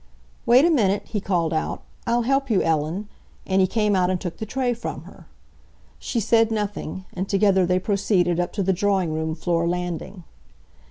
"Wait 0.47 0.65
a 0.65 0.71
minute!" 0.71 1.03
he 1.09 1.21
called 1.21 1.53
out. 1.53 1.83
"I'll 2.07 2.23
help 2.23 2.49
you, 2.49 2.63
Ellen," 2.63 3.07
and 3.45 3.61
he 3.61 3.67
came 3.67 3.95
out 3.95 4.09
and 4.09 4.19
took 4.19 4.37
the 4.37 4.47
tray 4.47 4.73
from 4.73 5.03
her. 5.03 5.27
She 5.99 6.19
said 6.19 6.49
nothing, 6.49 7.05
and 7.13 7.29
together 7.29 7.67
they 7.67 7.77
proceeded 7.77 8.39
up 8.39 8.51
to 8.53 8.63
the 8.63 8.73
drawing 8.73 9.13
room 9.13 9.35
floor 9.35 9.67
landing. 9.67 10.23